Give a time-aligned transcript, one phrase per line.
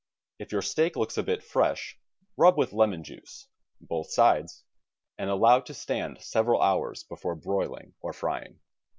[0.39, 1.99] If your steak looks a bit fresh
[2.35, 3.45] rub with lemon juice
[3.79, 4.63] (both sides)
[5.19, 8.59] and allow to stand several hours before broil ing or frying.